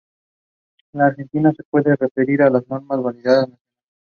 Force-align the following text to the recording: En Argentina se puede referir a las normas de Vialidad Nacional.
En 0.93 1.01
Argentina 1.01 1.53
se 1.55 1.61
puede 1.69 1.95
referir 1.95 2.41
a 2.41 2.49
las 2.49 2.67
normas 2.67 2.97
de 2.97 3.03
Vialidad 3.11 3.39
Nacional. 3.41 3.59